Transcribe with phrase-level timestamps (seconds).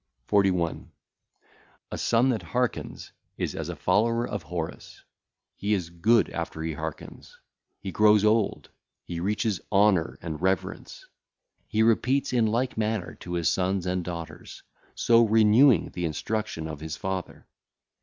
[0.29, 0.91] 41.
[1.91, 5.03] A son that hearkeneth is as a Follower of Horus.
[5.53, 7.29] He is good after he hearkeneth;
[7.79, 8.71] he groweth old,
[9.03, 11.05] he reacheth honour and reverence.
[11.67, 14.63] He repeateth in like manner to his sons and daughters,
[14.95, 17.45] so renewing the instruction of his father.